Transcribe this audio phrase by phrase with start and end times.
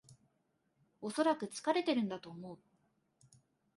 [0.99, 2.59] おそらく疲れてるんだと思う